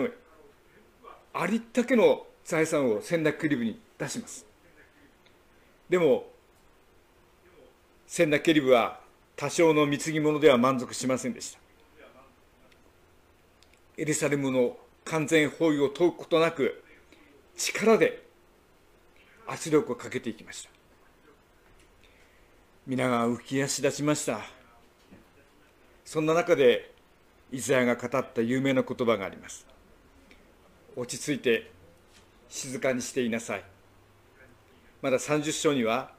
[1.34, 4.46] ありったけの財産をセンナケリブに出します。
[5.88, 6.26] でも
[8.06, 9.00] センナケリブは
[9.36, 11.58] 多少の貢ぎ物では満足しませんでした。
[13.96, 16.82] エルサレムの完全包囲を解くことなく
[17.56, 18.22] 力で
[19.46, 20.70] 圧力をかけていきました。
[22.86, 24.61] 皆が浮き足立ちました。
[26.12, 26.92] そんな中で
[27.50, 29.66] イザヤが語った有名な言葉があります。
[30.94, 31.70] 落ち着いて
[32.50, 33.64] 静かにしていなさい。
[35.00, 36.12] まだ30章には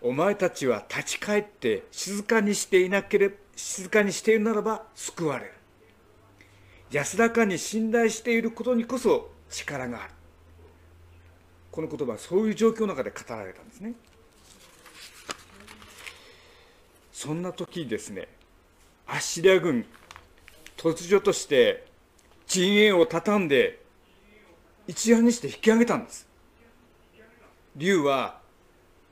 [0.00, 5.52] お前たちは立ち返って静かにしていなければ静かにしているならば救われる。
[6.90, 10.14] 安らかに信頼していることにこそ力がある。
[11.70, 13.92] この言葉はそういう状況の中で語られたんですね。
[17.12, 18.26] そんな時ですね
[19.06, 19.84] アッシリア軍
[20.76, 21.86] 突如として
[22.46, 23.80] 陣営を畳んで
[24.86, 26.26] 一夜にして引き上げたんです。
[27.76, 28.40] 竜は、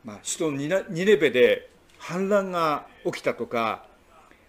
[0.05, 3.85] まあ、首都ニニネベで反乱が起きたとか、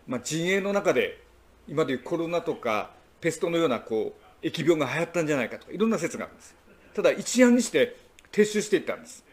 [0.08, 1.22] まあ、陣営の中で
[1.68, 4.14] 今でいうコロナとかペストのようなこ
[4.44, 6.56] う疫病が流行ったんじゃないかとかいろんな説があるんです。
[6.94, 7.96] ただ一夜にして
[8.32, 9.24] 撤収していったんです。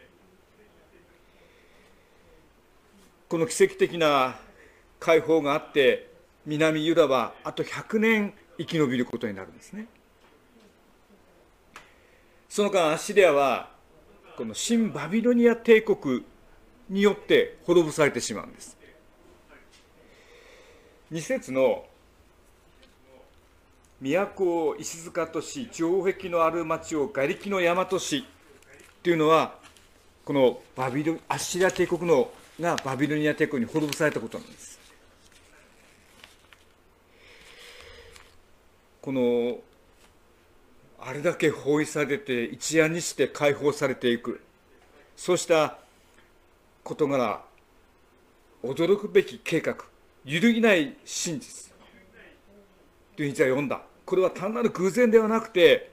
[3.27, 4.39] この奇跡的な
[4.99, 6.09] 解放があって
[6.45, 9.87] 南ユダはあと100年生き延びることになるんですね。
[12.49, 13.71] その間アッシリアは
[14.35, 16.25] この新バビロニア帝国
[16.89, 18.77] によって滅ぼされてしまうんです。
[21.11, 21.85] 2節の
[24.01, 28.25] 都を石塚とし城壁のある町を瓦礫の山とし
[29.03, 29.55] というのは
[30.25, 34.78] このバビロアッシリア帝国のがバビロニア帝国に滅ぼされたことなんです。
[39.09, 39.57] この
[40.99, 44.39] あれだけ包囲されて一夜にして解放されていく。
[45.15, 45.79] そうした
[46.83, 47.41] 事柄
[48.63, 49.77] 驚くべき計画。
[50.25, 51.71] 揺るぎない真実。
[53.17, 53.81] というふうに読んだ。
[54.05, 55.89] これは単なる偶然ではなくて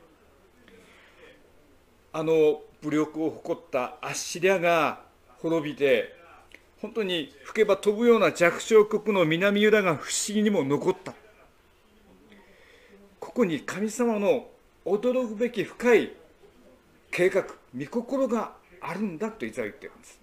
[2.12, 5.00] あの武力を誇ったアッシリアが
[5.38, 6.14] 滅びて
[6.82, 11.14] 本当に吹けば飛ぶような弱小国の南ユダが不思議にも残った。
[13.36, 14.46] ここに神様の
[14.86, 16.10] 驚くべき深い
[17.10, 17.44] 計画
[17.78, 20.18] 御心があるんだとイザヤ言ってるんです。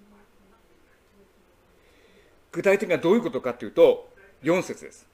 [2.51, 4.09] 具体的にはどういうことかというと
[4.41, 5.07] 4節です。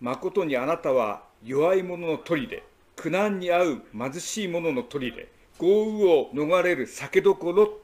[0.00, 2.60] 誠にあなたは弱い者の砦
[2.96, 7.80] 苦難に遭う貧しい者の砦豪雨を逃れる酒どころと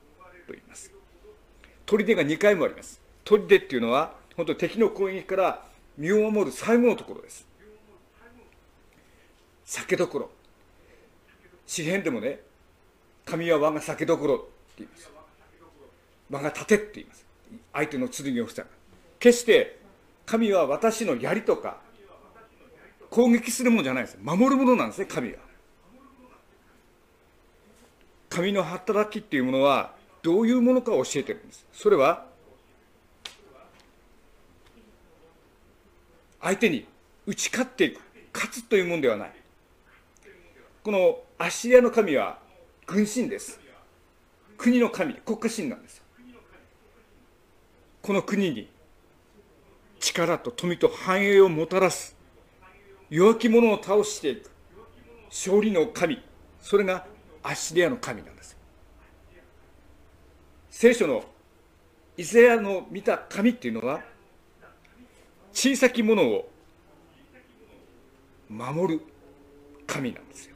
[0.49, 0.91] 言います。
[1.87, 3.01] 砦が2回もあります。
[3.25, 5.65] 砦っていうのは本当に敵の攻撃から
[5.97, 7.52] 身を守る最後のところです。
[9.73, 10.31] 酒どころ。
[11.67, 12.41] 詩篇でもね
[13.25, 14.45] 神は我が酒どころって
[14.81, 15.11] 言います。
[16.29, 17.25] 我が盾って言います。
[17.73, 18.71] 相手の剣を塞ぐ
[19.19, 19.81] 決して
[20.27, 21.79] 神は私の槍とか
[23.09, 24.19] 攻撃するものじゃないです。
[24.21, 25.39] 守るものなんですね神は。
[28.29, 31.67] 神の働きっていうものはどういうものかを教えてるんです。
[31.73, 32.27] それは
[36.43, 36.87] 相手に
[37.25, 38.03] 打ち勝っていく。
[38.35, 39.42] 勝つというものではない。
[40.83, 42.41] このアッシリアの神は
[42.87, 43.61] 軍神です。
[44.59, 46.03] 国の神国家神なんです。
[48.03, 48.69] この国に
[50.01, 52.17] 力と富と繁栄をもたらす
[53.11, 54.51] 弱き者を倒していく
[55.29, 56.21] 勝利の神
[56.61, 57.07] それが
[57.45, 58.57] アッシリアの神なんです。
[60.69, 61.23] 聖書の
[62.17, 64.03] イザヤの見た神っていうのは
[65.53, 66.51] 小さき者を
[68.49, 69.01] 守る
[69.87, 70.52] 神なんですよ。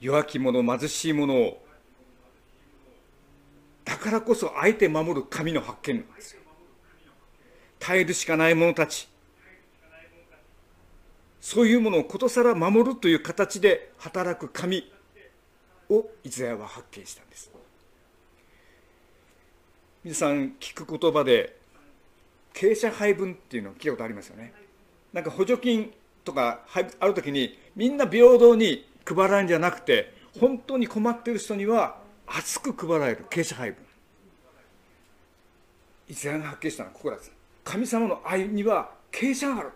[0.00, 1.64] 弱き者貧しい者を
[3.84, 6.42] だからこそあえて守る神の発見なんですよ。
[7.78, 9.08] 耐えるしかない者たち。
[11.40, 14.92] そういうものをことさら守るという形で働く神
[15.88, 17.50] をイザヤは発見したんです。
[20.04, 21.56] 皆さん聞く言葉で
[22.52, 24.52] 傾斜配分っていうのを聞いたことありますよね。
[25.14, 25.94] なんか補助金
[26.24, 26.66] とか
[27.00, 33.84] ある時にみんな平等に配らんじゃなくて本当に困っている人には厚く配られる傾斜配分。
[36.08, 37.32] イザヤが発見したのはここです。
[37.64, 39.72] 神様の愛には傾斜がある。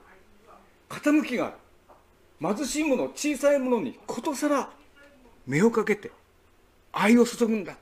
[0.88, 2.56] 傾きがある。
[2.56, 4.70] 貧しい者小さい者にことさら
[5.46, 6.10] 目をかけて
[6.92, 7.76] 愛を注ぐんだ。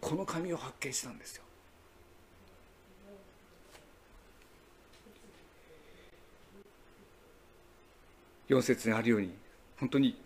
[0.00, 1.42] この神を発見したんですよ。
[8.48, 9.34] 4節にあるように
[9.78, 10.25] 本当に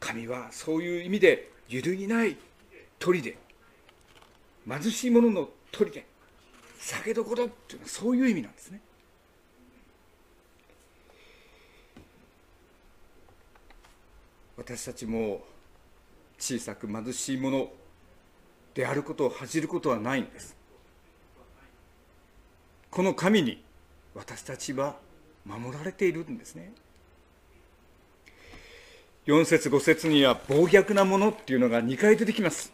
[0.00, 2.36] 神はそういう意味で揺るぎない
[2.98, 3.36] 鳥で
[4.68, 6.06] 貧しい者の鳥で
[6.78, 8.80] 酒どころっていうのはそういう意味なんですね。
[14.56, 15.44] 私たちも
[16.38, 17.72] 小さく貧しいもの
[18.74, 20.56] であることを恥じることはないんです。
[22.90, 23.62] この神に
[24.14, 24.96] 私たちは
[25.44, 26.72] 守られているんですね。
[29.28, 32.72] 4節5節には暴虐なものっていうのが2回出てきます。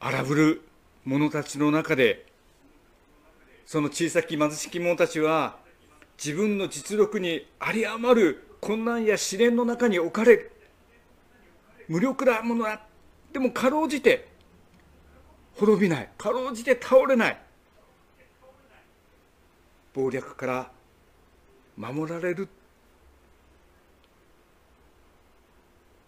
[0.00, 0.62] 荒ぶる
[1.04, 2.24] 者たちの中で
[3.66, 5.58] その小さき貧しき者たちは
[6.16, 10.52] 自分の実力に有り余る困難や試練の中に置かれる
[11.86, 12.80] 無力なものだ
[13.34, 14.28] でもかろうじて
[15.56, 17.38] 滅びないかろうじて倒れない。
[19.92, 20.70] 暴略から
[21.76, 22.48] 守られる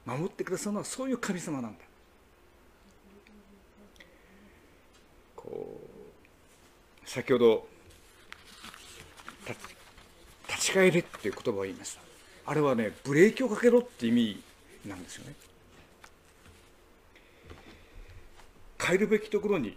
[0.04, 1.78] 守ってくださるのはそういう神様なんだ。
[5.36, 5.80] こ
[7.04, 7.66] う先ほど
[10.48, 12.00] 立ち返れっていう言葉を言いました。
[12.46, 14.42] あれはねブレーキをかけろって意味
[14.86, 15.34] なんですよね。
[18.78, 19.76] 帰るべきところに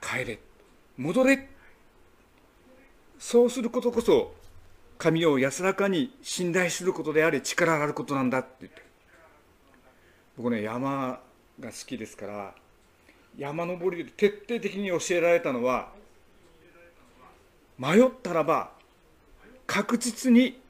[0.00, 0.38] 帰れ。
[0.96, 1.48] 戻れ。
[3.18, 4.34] そうすることこそ
[4.98, 8.82] 神を安らかに信頼することであり力があることなんだって言って
[10.42, 11.20] 僕ね山
[11.60, 12.52] が好きですから
[13.38, 15.90] 山登りで徹底的に教えられたのは
[17.78, 18.72] 迷ったらば
[19.68, 20.60] 確実に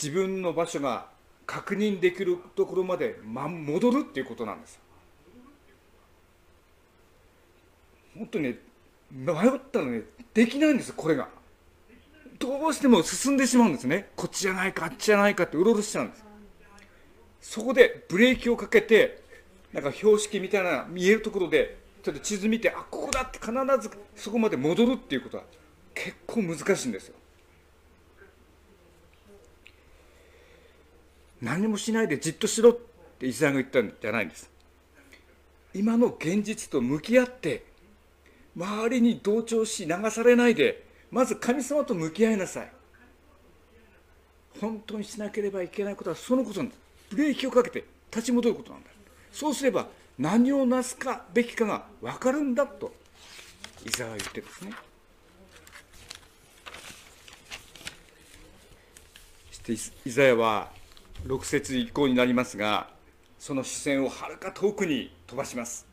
[0.00, 1.08] 自分の場所が
[1.44, 4.80] 確認できるところまで戻るっていうことなんです。
[8.16, 8.58] 本当にね
[9.12, 10.02] 迷ったらね
[10.32, 11.28] できないんですこれが。
[12.38, 14.08] どうしても進んでしまうんですね。
[14.16, 16.25] こっちじゃないかあっちじゃないかってうろうろしちゃうんです。
[17.48, 19.22] そこでブレーキをかけて
[19.72, 25.44] なんか標識みたいな見えるところでちょっと地図見てあここだって必ずそこまで戻るっていうことは
[25.94, 27.14] 結構難しいんですよ。
[31.40, 32.78] 何もしないでじっとしろっ
[33.20, 34.50] てイザヤが言ったんじゃないんです。
[35.72, 37.64] 今の現実と向き合って
[38.56, 42.72] 周りに同調し流されないでまず神様と向き合いなさい。
[44.60, 46.74] 本当にしなければいけないことはそのことなんだ
[47.10, 48.90] ブレーキをかけて立ち戻ることなんだ。
[49.32, 49.86] そうすれば
[50.18, 52.94] 何をなすかべきかが分かるんだと
[53.84, 54.72] イザヤは言ってるんですね。
[59.50, 60.70] そしてイザヤは
[61.26, 62.88] 6節以降になりますが
[63.38, 65.86] その視線をはるか遠くに飛ばします。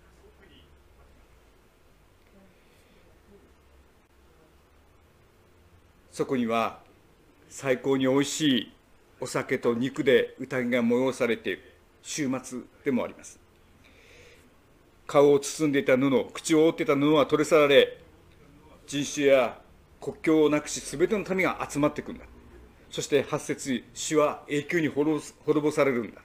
[6.11, 6.80] そこには
[7.49, 8.72] 最高においしい
[9.24, 11.61] お酒と肉で宴が催されている。
[12.01, 13.39] 週末でもあります。
[15.07, 17.99] 顔を包んでいた布口を覆っていた布は取り去られ
[18.86, 19.61] 人種や
[20.01, 22.26] 国境をなくし全ての民が集まってくるんだ。
[22.91, 25.21] そして八節主は永久に滅
[25.61, 26.21] ぼされるんだ。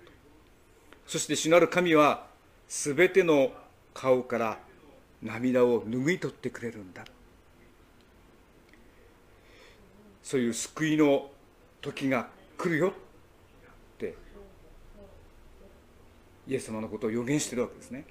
[1.07, 2.27] そして主なる神は
[2.67, 3.53] 全ての
[3.95, 4.59] 顔から
[5.23, 7.05] 涙を拭い取ってくれるんだ。
[10.21, 11.31] そういう救いの
[11.81, 12.93] 時が来るよっ
[13.99, 14.15] て
[16.49, 18.05] イエス様のことを予言してるわけですね。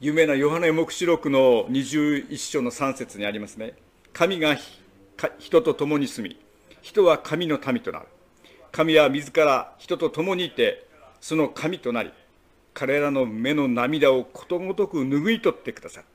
[0.00, 3.74] 有名なヨハネ黙示録の21章の3節にありますね。
[4.12, 4.56] 神が
[5.38, 6.40] 人と共に住み
[6.80, 8.06] 人は神の民となる。
[8.70, 10.86] 神は自ら人と共にいて
[11.20, 12.12] その神となり
[12.72, 16.06] 彼らの目の涙をことごとく拭い取ってくださる。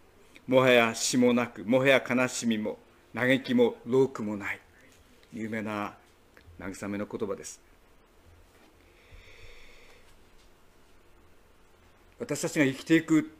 [0.47, 2.79] もはや死もなくもはや悲しみも
[3.13, 4.59] 嘆きも労苦もない。
[5.33, 5.95] 有名な
[6.59, 7.61] 慰めの言葉です。
[12.19, 13.31] 私たちが生きていく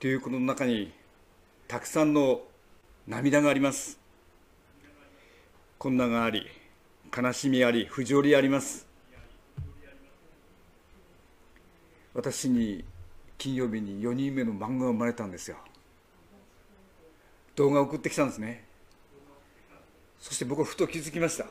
[0.00, 0.92] ということの中に
[1.68, 2.42] たくさんの
[3.06, 3.98] 涙があります。
[5.78, 6.46] 困難があり
[7.16, 8.86] 悲しみあり不条理あります。
[12.12, 12.84] 私に
[13.38, 15.56] 金曜日に4人目の漫画が生まれたんですよ。
[17.54, 18.64] 動画を送ってきたんですね。
[20.18, 21.46] そして僕はふと気づきました。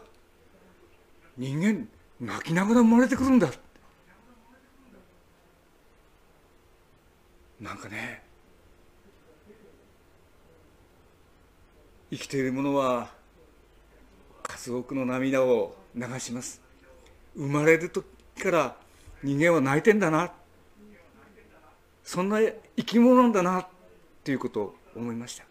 [1.37, 1.87] 人間
[2.19, 3.49] 泣きながら生まれてくるんだ。
[7.59, 8.21] なんかね
[12.11, 13.09] 生きている者は
[14.43, 16.61] 数多くの涙を流します。
[17.35, 18.05] 生まれる時
[18.41, 18.75] から
[19.23, 20.31] 人間は泣いてんだな。
[22.03, 22.39] そんな
[22.75, 23.65] 生き物なんだな
[24.23, 25.45] ということを思いました。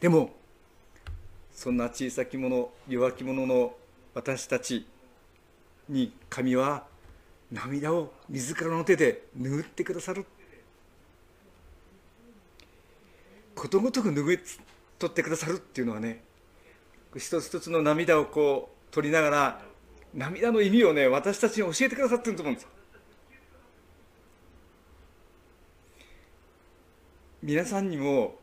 [0.00, 0.30] でも
[1.54, 3.74] そんな小さき者弱き者の
[4.12, 4.86] 私たち
[5.88, 6.84] に神は
[7.52, 10.26] 涙を自らの手で拭ってくださる。
[13.54, 14.38] ことごとく拭い
[14.98, 16.22] 取ってくださるっていうのはね
[17.16, 19.60] 一つ一つの涙をこう取りながら
[20.12, 22.68] 涙の意味をね私たちに教えてくださってると思うんです
[27.42, 28.34] 皆さんにも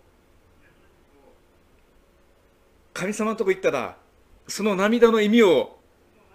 [3.01, 3.97] 神様のとこ行ったら
[4.47, 5.79] その涙の意味を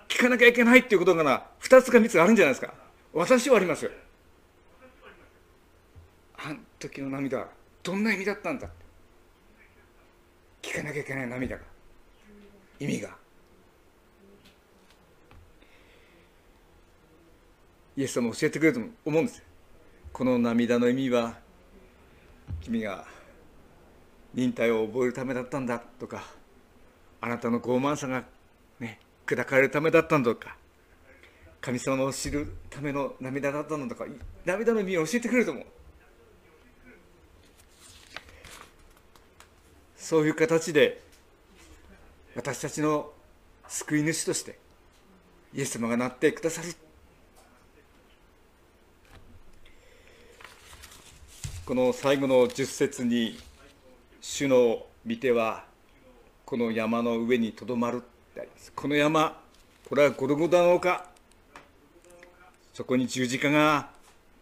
[0.08, 2.74] 聞かなきゃいけないっていうことがな2つか3つあるんじゃないですか。
[3.12, 3.88] 私はあります。
[6.38, 7.46] あん時の涙
[7.84, 8.68] どんな意味だったんだ。
[10.60, 11.62] 聞かなきゃいけない涙が
[12.80, 13.16] 意味が。
[17.96, 19.40] イエス様教えてくれると思うんです。
[20.12, 21.38] この涙の意味は
[22.60, 23.04] 君が
[24.34, 26.35] 忍耐を覚えるためだったんだとか。
[27.20, 28.24] あなたの傲慢さが
[28.78, 30.56] ね砕かれるためだったんとか
[31.60, 34.04] 神様を知るための涙だったのとか
[34.44, 35.64] 涙の意味を教えてくれると思う。
[39.96, 41.02] そういう形で
[42.36, 43.10] 私たちの
[43.66, 44.56] 救い主として
[45.52, 46.68] イエス様がなってくださる。
[51.64, 53.40] この最後の十節に
[54.20, 55.64] 主の御手は
[56.46, 58.00] この山の上にとどまるっ
[58.32, 58.72] てあります。
[58.72, 59.36] この山
[59.88, 61.04] これはゴルゴダの丘。
[62.72, 63.90] そこに十字架が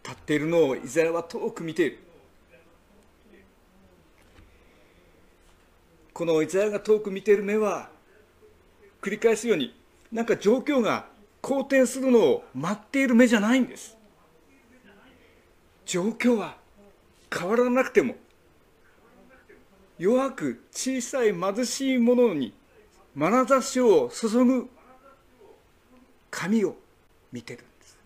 [0.02, 1.98] 立っているのをイザヤは遠く見ている。
[6.12, 7.88] このイザヤが遠く見ている目は
[9.00, 9.74] 繰り返すように
[10.12, 11.06] なんか状況が
[11.40, 13.96] 好転するのを待っている目じゃないんです。
[15.86, 16.58] 状況は
[17.32, 18.16] 変わらなくても
[19.98, 22.52] 弱く小さい貧しい者に
[23.16, 24.68] 眼差しを注ぐ
[26.30, 26.76] 神を
[27.32, 27.98] 見てるんです。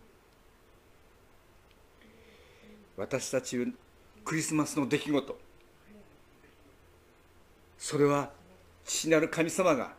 [2.97, 3.73] 私たち
[4.25, 5.39] クリスマスの出来事。
[7.79, 8.31] それは
[8.85, 9.93] 父なる神様が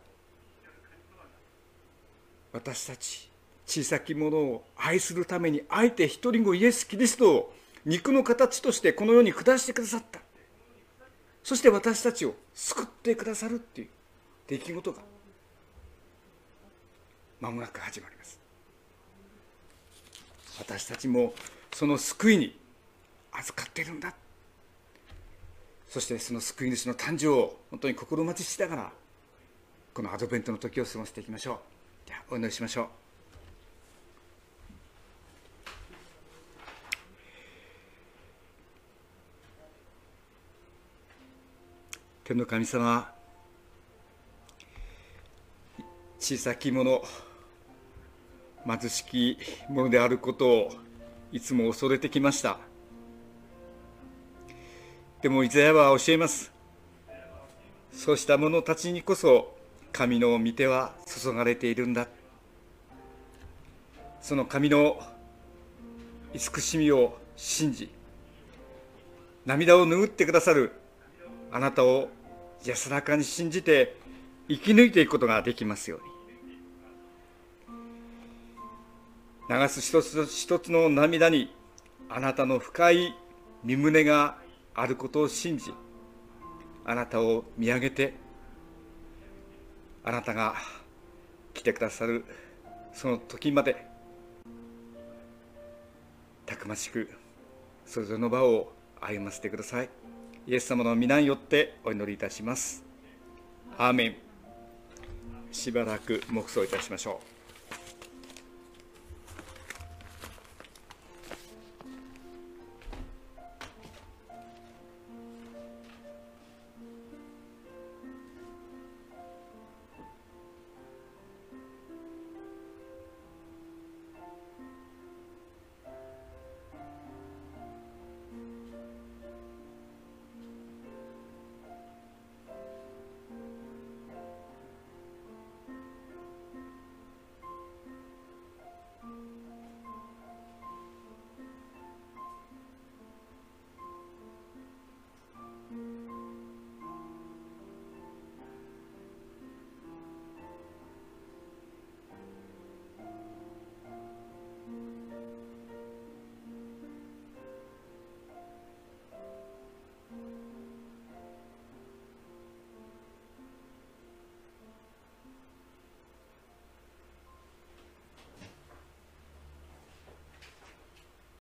[2.51, 3.29] 私たち
[3.65, 7.53] 小さき者を愛するためにあえて一人子イエス・キリストを
[7.85, 10.19] 肉の形としてこの世に下してくださった。
[11.43, 13.87] そして私たちを救ってくださるっていう
[14.47, 15.01] 出来事が
[17.39, 18.39] 間もなく始まります。
[20.59, 21.33] 私たちも
[21.73, 22.59] その救いに
[23.31, 24.13] 預かっているんだ。
[25.87, 28.91] そしてその救い主の誕生を本当に心待ちしながら
[29.93, 31.61] このアドベントの時を過ごしていきましょ
[32.05, 32.09] う。
[32.09, 33.08] ではお祈りしましょう。
[42.29, 43.11] 天の神様
[46.19, 47.01] 小さき者
[48.67, 50.71] 貧しき者であることを
[51.31, 52.59] いつも恐れてきました。
[55.23, 56.51] でもイザヤは教えます。
[57.91, 59.57] そうした者たちにこそ
[59.91, 62.07] 神の御手は注がれているんだ。
[64.21, 65.01] その神の
[66.35, 67.89] 慈しみを信じ
[69.47, 70.73] 涙を拭ってくださる
[71.51, 72.09] あなたを
[72.65, 73.95] 安らかに信じて
[74.47, 76.19] 生き抜いていくことができますように。
[79.49, 81.51] 流す一つ一つの涙に
[82.07, 83.15] あなたの深い
[83.63, 84.37] 身胸が
[84.75, 85.73] あることを信じ
[86.85, 88.13] あなたを見上げて
[90.03, 90.55] あなたが
[91.53, 92.25] 来てくださる
[92.93, 93.87] その時まで
[96.45, 97.09] たくましく
[97.85, 99.98] それぞれの場を歩ませてください。
[100.49, 102.83] イエス様の皆によってお祈りいたします。
[103.77, 104.15] アーメン。
[105.51, 107.38] しばらく黙想いたしましょう。